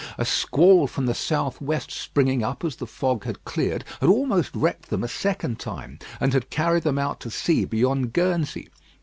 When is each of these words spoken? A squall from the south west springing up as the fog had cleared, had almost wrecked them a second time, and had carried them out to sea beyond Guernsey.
A 0.17 0.25
squall 0.25 0.87
from 0.87 1.05
the 1.05 1.13
south 1.13 1.61
west 1.61 1.91
springing 1.91 2.41
up 2.43 2.65
as 2.65 2.77
the 2.77 2.87
fog 2.87 3.23
had 3.25 3.45
cleared, 3.45 3.85
had 3.99 4.09
almost 4.09 4.49
wrecked 4.55 4.89
them 4.89 5.03
a 5.03 5.07
second 5.07 5.59
time, 5.59 5.99
and 6.19 6.33
had 6.33 6.49
carried 6.49 6.81
them 6.81 6.97
out 6.97 7.19
to 7.19 7.29
sea 7.29 7.65
beyond 7.65 8.11
Guernsey. 8.11 8.69